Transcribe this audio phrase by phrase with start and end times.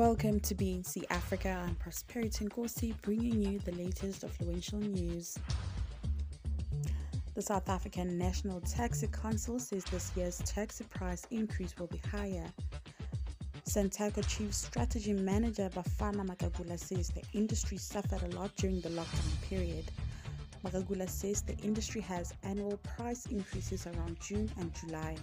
[0.00, 1.62] Welcome to BNC Africa.
[1.62, 5.38] I'm Prosperity Nkosi, bringing you the latest influential news.
[7.34, 12.46] The South African National Taxi Council says this year's taxi price increase will be higher.
[13.68, 19.42] Santaco Chief Strategy Manager Bafana Magagula says the industry suffered a lot during the lockdown
[19.50, 19.84] period.
[20.64, 25.14] Magagula says the industry has annual price increases around June and July.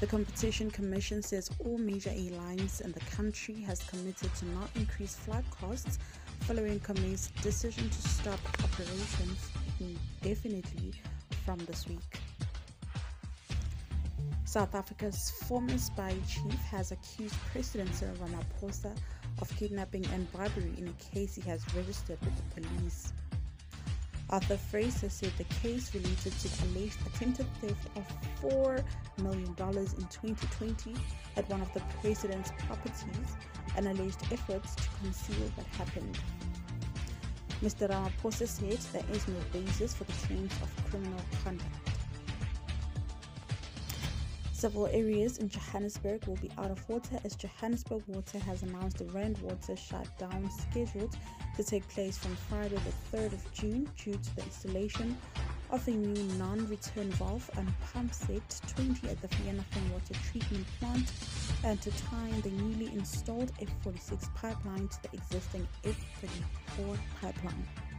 [0.00, 5.14] The Competition Commission says all major airlines in the country has committed to not increase
[5.14, 5.98] flight costs
[6.40, 10.94] following Comair's decision to stop operations indefinitely
[11.44, 12.18] from this week.
[14.46, 18.96] South Africa's former spy chief has accused President Cyril Ramaphosa
[19.42, 23.12] of kidnapping and bribery in a case he has registered with the police.
[24.30, 28.06] Arthur Fraser said the case related to alleged attempted theft of
[28.40, 28.84] $4
[29.18, 30.94] million in 2020
[31.36, 33.36] at one of the president's properties
[33.76, 36.16] and alleged efforts to conceal what happened.
[37.60, 37.90] Mr.
[37.90, 41.89] Ramaphosa said there is no basis for the claims of criminal conduct.
[44.60, 49.04] Several areas in Johannesburg will be out of water as Johannesburg Water has announced a
[49.04, 51.16] Rand water shutdown scheduled
[51.56, 55.16] to take place from Friday the 3rd of June due to the installation
[55.70, 61.10] of a new non-return valve and pump set 20 at the Vereeniging water treatment plant
[61.64, 67.89] and to tie the newly installed F46 pipeline to the existing F34 pipeline.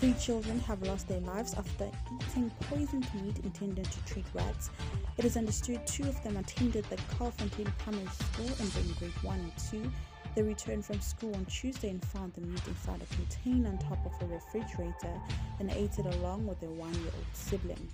[0.00, 4.70] Three children have lost their lives after eating poisoned meat intended to treat rats.
[5.18, 9.38] It is understood two of them attended the Carlfontein Primary School and in grade 1
[9.38, 9.92] and 2.
[10.34, 13.98] They returned from school on Tuesday and found the meat inside a container on top
[14.06, 15.20] of a refrigerator
[15.58, 17.86] and ate it along with their one year old sibling.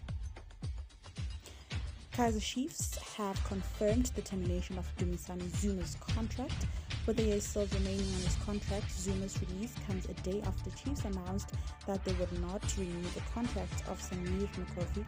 [2.17, 6.65] Kaizer Chiefs have confirmed the termination of Dumisani Zuma's contract
[7.07, 11.05] with the year still remaining on his contract, Zuma's release comes a day after Chiefs
[11.05, 11.51] announced
[11.87, 15.05] that they would not renew the contract of Samir Nurković,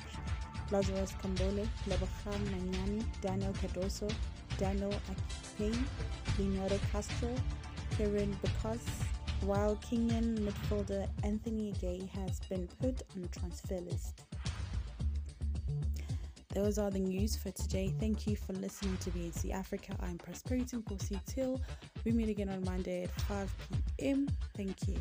[0.70, 4.12] Lazarus Kambole, Lebogang Manyama, Daniel Cardoso,
[4.58, 5.76] Daniel Akpeyi,
[6.38, 7.34] Leonardo Castro,
[7.96, 8.84] Kearyn Baccus,
[9.40, 14.24] while Kenyan midfielder Anthony Gay has been put on the transfer list.
[16.58, 17.94] Those are the news for today.
[18.00, 19.94] Thank you for listening to BNC Africa.
[20.02, 21.60] I'm Prosperity Nkosi till
[22.04, 23.54] we meet again on Monday at 5
[23.96, 24.28] p.m.
[24.56, 24.98] Thank you.